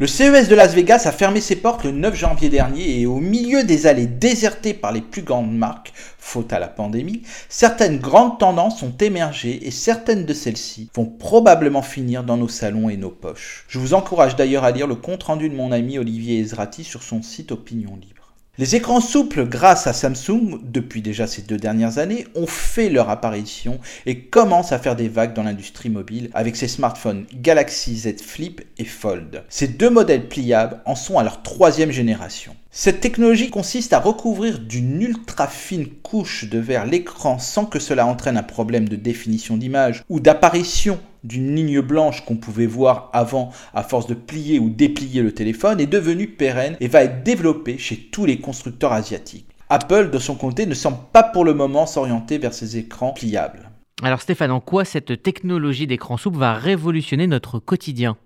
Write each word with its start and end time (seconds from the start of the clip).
Le 0.00 0.06
CES 0.06 0.48
de 0.48 0.54
Las 0.54 0.72
Vegas 0.72 1.02
a 1.04 1.12
fermé 1.12 1.42
ses 1.42 1.56
portes 1.56 1.84
le 1.84 1.90
9 1.90 2.14
janvier 2.14 2.48
dernier 2.48 3.00
et 3.00 3.04
au 3.04 3.16
milieu 3.16 3.64
des 3.64 3.86
allées 3.86 4.06
désertées 4.06 4.72
par 4.72 4.92
les 4.92 5.02
plus 5.02 5.20
grandes 5.20 5.54
marques, 5.54 5.92
faute 6.18 6.54
à 6.54 6.58
la 6.58 6.68
pandémie, 6.68 7.20
certaines 7.50 7.98
grandes 7.98 8.38
tendances 8.38 8.82
ont 8.82 8.94
émergé 8.98 9.66
et 9.66 9.70
certaines 9.70 10.24
de 10.24 10.32
celles-ci 10.32 10.88
vont 10.94 11.04
probablement 11.04 11.82
finir 11.82 12.24
dans 12.24 12.38
nos 12.38 12.48
salons 12.48 12.88
et 12.88 12.96
nos 12.96 13.10
poches. 13.10 13.66
Je 13.68 13.78
vous 13.78 13.92
encourage 13.92 14.36
d'ailleurs 14.36 14.64
à 14.64 14.70
lire 14.70 14.86
le 14.86 14.94
compte-rendu 14.94 15.50
de 15.50 15.54
mon 15.54 15.70
ami 15.70 15.98
Olivier 15.98 16.40
Ezrati 16.40 16.82
sur 16.82 17.02
son 17.02 17.20
site 17.20 17.52
Opinion 17.52 17.94
Libre. 17.96 18.19
Les 18.60 18.76
écrans 18.76 19.00
souples, 19.00 19.46
grâce 19.46 19.86
à 19.86 19.94
Samsung, 19.94 20.60
depuis 20.62 21.00
déjà 21.00 21.26
ces 21.26 21.40
deux 21.40 21.56
dernières 21.56 21.96
années, 21.96 22.26
ont 22.34 22.46
fait 22.46 22.90
leur 22.90 23.08
apparition 23.08 23.80
et 24.04 24.24
commencent 24.24 24.72
à 24.72 24.78
faire 24.78 24.96
des 24.96 25.08
vagues 25.08 25.32
dans 25.32 25.44
l'industrie 25.44 25.88
mobile 25.88 26.28
avec 26.34 26.56
ses 26.56 26.68
smartphones 26.68 27.24
Galaxy 27.32 27.96
Z 27.96 28.20
Flip 28.20 28.60
et 28.76 28.84
Fold. 28.84 29.44
Ces 29.48 29.66
deux 29.66 29.88
modèles 29.88 30.28
pliables 30.28 30.82
en 30.84 30.94
sont 30.94 31.18
à 31.18 31.22
leur 31.22 31.42
troisième 31.42 31.90
génération. 31.90 32.54
Cette 32.70 33.00
technologie 33.00 33.48
consiste 33.48 33.94
à 33.94 33.98
recouvrir 33.98 34.58
d'une 34.58 35.00
ultra 35.00 35.46
fine 35.46 35.88
couche 35.88 36.44
de 36.44 36.58
verre 36.58 36.84
l'écran 36.84 37.38
sans 37.38 37.64
que 37.64 37.78
cela 37.78 38.04
entraîne 38.04 38.36
un 38.36 38.42
problème 38.42 38.90
de 38.90 38.96
définition 38.96 39.56
d'image 39.56 40.04
ou 40.10 40.20
d'apparition 40.20 41.00
d'une 41.24 41.54
ligne 41.54 41.80
blanche 41.80 42.24
qu'on 42.24 42.36
pouvait 42.36 42.66
voir 42.66 43.10
avant 43.12 43.50
à 43.74 43.82
force 43.82 44.06
de 44.06 44.14
plier 44.14 44.58
ou 44.58 44.70
déplier 44.70 45.22
le 45.22 45.32
téléphone 45.32 45.80
est 45.80 45.86
devenu 45.86 46.28
pérenne 46.28 46.76
et 46.80 46.88
va 46.88 47.04
être 47.04 47.22
développé 47.22 47.78
chez 47.78 47.96
tous 47.96 48.26
les 48.26 48.40
constructeurs 48.40 48.92
asiatiques. 48.92 49.46
Apple, 49.68 50.10
de 50.10 50.18
son 50.18 50.34
côté, 50.34 50.66
ne 50.66 50.74
semble 50.74 50.98
pas 51.12 51.22
pour 51.22 51.44
le 51.44 51.54
moment 51.54 51.86
s'orienter 51.86 52.38
vers 52.38 52.54
ces 52.54 52.76
écrans 52.76 53.12
pliables. 53.12 53.70
Alors 54.02 54.22
Stéphane, 54.22 54.50
en 54.50 54.60
quoi 54.60 54.84
cette 54.84 55.22
technologie 55.22 55.86
d'écran 55.86 56.16
souple 56.16 56.38
va 56.38 56.54
révolutionner 56.54 57.26
notre 57.26 57.58
quotidien? 57.58 58.16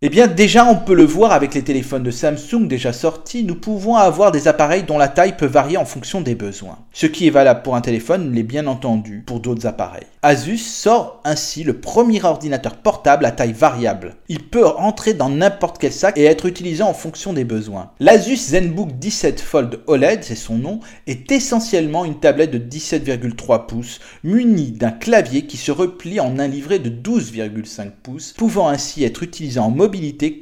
Eh 0.00 0.10
bien 0.10 0.28
déjà 0.28 0.64
on 0.64 0.76
peut 0.76 0.94
le 0.94 1.04
voir 1.04 1.32
avec 1.32 1.54
les 1.54 1.62
téléphones 1.62 2.04
de 2.04 2.12
Samsung 2.12 2.68
déjà 2.68 2.92
sortis, 2.92 3.42
nous 3.42 3.56
pouvons 3.56 3.96
avoir 3.96 4.30
des 4.30 4.46
appareils 4.46 4.84
dont 4.84 4.96
la 4.96 5.08
taille 5.08 5.36
peut 5.36 5.44
varier 5.44 5.76
en 5.76 5.84
fonction 5.84 6.20
des 6.20 6.36
besoins. 6.36 6.78
Ce 6.92 7.06
qui 7.06 7.26
est 7.26 7.30
valable 7.30 7.62
pour 7.62 7.74
un 7.74 7.80
téléphone 7.80 8.32
l'est 8.32 8.44
bien 8.44 8.68
entendu 8.68 9.24
pour 9.26 9.40
d'autres 9.40 9.66
appareils. 9.66 10.06
Asus 10.22 10.58
sort 10.58 11.20
ainsi 11.24 11.64
le 11.64 11.80
premier 11.80 12.24
ordinateur 12.24 12.76
portable 12.76 13.24
à 13.24 13.32
taille 13.32 13.52
variable. 13.52 14.14
Il 14.28 14.44
peut 14.44 14.66
entrer 14.66 15.14
dans 15.14 15.30
n'importe 15.30 15.78
quel 15.78 15.92
sac 15.92 16.16
et 16.16 16.24
être 16.24 16.46
utilisé 16.46 16.84
en 16.84 16.94
fonction 16.94 17.32
des 17.32 17.44
besoins. 17.44 17.90
L'Asus 17.98 18.50
ZenBook 18.50 18.98
17 19.00 19.40
Fold 19.40 19.80
OLED, 19.88 20.22
c'est 20.22 20.36
son 20.36 20.58
nom, 20.58 20.78
est 21.08 21.32
essentiellement 21.32 22.04
une 22.04 22.20
tablette 22.20 22.52
de 22.52 22.58
17,3 22.58 23.66
pouces 23.66 23.98
munie 24.22 24.70
d'un 24.70 24.90
clavier 24.92 25.46
qui 25.46 25.56
se 25.56 25.72
replie 25.72 26.20
en 26.20 26.38
un 26.38 26.46
livret 26.46 26.78
de 26.78 26.90
12,5 26.90 27.90
pouces, 28.02 28.34
pouvant 28.36 28.68
ainsi 28.68 29.02
être 29.02 29.24
utilisé 29.24 29.58
en 29.58 29.70
mobile 29.70 29.87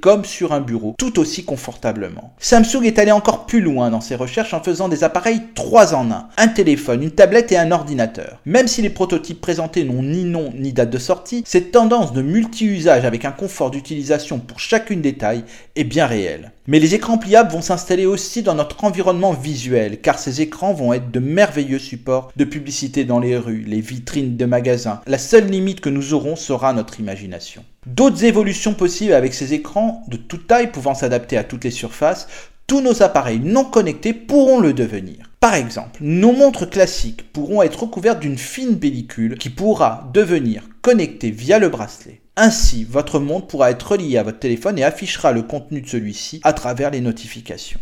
comme 0.00 0.25
sur 0.25 0.52
un 0.52 0.61
bureau, 0.61 0.94
tout 0.98 1.19
aussi 1.19 1.44
confortablement. 1.44 2.34
Samsung 2.39 2.84
est 2.84 2.98
allé 2.98 3.12
encore 3.12 3.47
plus 3.47 3.61
loin 3.61 3.91
dans 3.91 4.00
ses 4.00 4.16
recherches 4.16 4.55
en 4.55 4.62
faisant 4.62 4.88
des 4.88 5.05
appareils 5.05 5.42
3 5.55 5.94
en 5.94 6.11
1, 6.11 6.28
un 6.36 6.48
téléphone, 6.48 7.03
une 7.03 7.11
tablette 7.11 7.53
et 7.53 7.58
un 7.58 7.70
ordinateur. 7.70 8.41
Même 8.44 8.69
si 8.69 8.83
les 8.83 8.91
prototypes 8.91 9.41
présentés 9.41 9.84
n'ont 9.84 10.03
ni 10.03 10.25
nom 10.25 10.53
ni 10.56 10.72
date 10.72 10.91
de 10.91 10.98
sortie, 10.98 11.44
cette 11.47 11.70
tendance 11.72 12.12
de 12.12 12.22
multi-usage 12.22 13.05
avec 13.05 13.25
un 13.25 13.33
confort 13.33 13.70
d'utilisation 13.70 14.38
pour 14.38 14.58
chacune 14.58 15.00
des 15.00 15.14
tailles 15.14 15.44
est 15.77 15.84
bien 15.84 16.06
réelle. 16.06 16.53
Mais 16.66 16.81
les 16.81 16.94
écrans 16.94 17.19
pliables 17.19 17.53
vont 17.53 17.62
s'installer 17.62 18.06
aussi 18.06 18.42
dans 18.42 18.55
notre 18.55 18.83
environnement 18.84 19.33
visuel, 19.33 20.00
car 20.00 20.19
ces 20.19 20.41
écrans 20.41 20.72
vont 20.72 20.92
être 20.92 21.12
de 21.12 21.20
merveilleux 21.20 21.78
supports 21.78 22.33
de 22.36 22.44
publicité 22.44 23.05
dans 23.05 23.20
les 23.20 23.36
rues, 23.36 23.64
les 23.66 23.81
vitrines 23.81 24.36
de 24.36 24.44
magasins. 24.44 25.00
La 25.06 25.19
seule 25.19 25.47
limite 25.47 25.81
que 25.81 25.91
nous 25.91 26.14
aurons 26.14 26.34
sera 26.34 26.72
notre 26.72 26.98
imagination. 26.98 27.62
D'autres 27.87 28.25
évolutions 28.25 28.75
possibles 28.75 29.12
avec 29.12 29.33
ces 29.33 29.55
écrans 29.55 30.03
de 30.09 30.17
toute 30.17 30.48
taille 30.48 30.73
pouvant 30.73 30.95
s'adapter 30.95 31.37
à 31.37 31.45
toutes 31.45 31.62
les 31.62 31.70
surfaces, 31.70 32.27
tous 32.67 32.81
nos 32.81 33.01
appareils 33.01 33.39
non 33.39 33.62
connectés 33.65 34.12
pourront 34.12 34.59
le 34.59 34.73
devenir. 34.73 35.31
Par 35.39 35.55
exemple, 35.55 36.01
nos 36.01 36.33
montres 36.33 36.69
classiques 36.69 37.33
pourront 37.33 37.62
être 37.62 37.84
recouvertes 37.84 38.19
d'une 38.19 38.39
fine 38.39 38.77
pellicule 38.77 39.38
qui 39.38 39.50
pourra 39.50 40.10
devenir 40.12 40.65
connectée 40.83 41.31
via 41.31 41.60
le 41.60 41.69
bracelet. 41.69 42.21
Ainsi, 42.34 42.83
votre 42.83 43.21
montre 43.21 43.47
pourra 43.47 43.71
être 43.71 43.93
reliée 43.93 44.19
à 44.19 44.25
votre 44.25 44.41
téléphone 44.41 44.81
et 44.81 44.84
affichera 44.84 45.31
le 45.31 45.43
contenu 45.43 45.81
de 45.81 45.89
celui-ci 45.89 46.41
à 46.43 46.53
travers 46.53 46.91
les 46.91 47.00
notifications. 47.00 47.78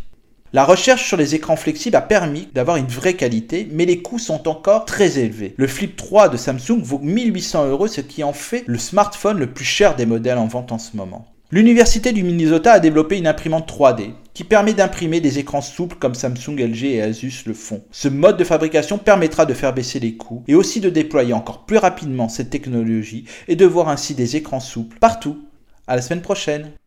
La 0.54 0.64
recherche 0.64 1.04
sur 1.04 1.16
les 1.16 1.34
écrans 1.34 1.56
flexibles 1.56 1.96
a 1.96 2.00
permis 2.00 2.48
d'avoir 2.54 2.76
une 2.76 2.86
vraie 2.86 3.14
qualité, 3.14 3.66
mais 3.72 3.86
les 3.86 4.02
coûts 4.02 4.20
sont 4.20 4.46
encore 4.46 4.84
très 4.84 5.18
élevés. 5.18 5.52
Le 5.56 5.66
Flip 5.66 5.96
3 5.96 6.28
de 6.28 6.36
Samsung 6.36 6.80
vaut 6.80 7.00
1800 7.00 7.70
euros, 7.70 7.88
ce 7.88 8.00
qui 8.00 8.22
en 8.22 8.32
fait 8.32 8.62
le 8.66 8.78
smartphone 8.78 9.40
le 9.40 9.48
plus 9.48 9.64
cher 9.64 9.96
des 9.96 10.06
modèles 10.06 10.38
en 10.38 10.46
vente 10.46 10.70
en 10.70 10.78
ce 10.78 10.96
moment. 10.96 11.26
L'université 11.50 12.12
du 12.12 12.22
Minnesota 12.22 12.74
a 12.74 12.78
développé 12.78 13.18
une 13.18 13.26
imprimante 13.26 13.68
3D 13.68 14.12
qui 14.32 14.44
permet 14.44 14.74
d'imprimer 14.74 15.20
des 15.20 15.40
écrans 15.40 15.60
souples 15.60 15.96
comme 15.96 16.14
Samsung, 16.14 16.56
LG 16.56 16.84
et 16.84 17.02
Asus 17.02 17.42
le 17.46 17.54
font. 17.54 17.82
Ce 17.90 18.06
mode 18.06 18.36
de 18.36 18.44
fabrication 18.44 18.98
permettra 18.98 19.46
de 19.46 19.54
faire 19.54 19.74
baisser 19.74 19.98
les 19.98 20.14
coûts 20.14 20.44
et 20.46 20.54
aussi 20.54 20.80
de 20.80 20.88
déployer 20.88 21.32
encore 21.32 21.66
plus 21.66 21.78
rapidement 21.78 22.28
cette 22.28 22.50
technologie 22.50 23.24
et 23.48 23.56
de 23.56 23.66
voir 23.66 23.88
ainsi 23.88 24.14
des 24.14 24.36
écrans 24.36 24.60
souples 24.60 25.00
partout. 25.00 25.36
À 25.88 25.96
la 25.96 26.02
semaine 26.02 26.22
prochaine. 26.22 26.70